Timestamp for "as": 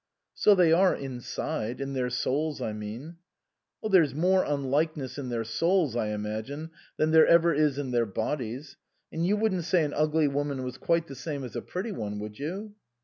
11.43-11.55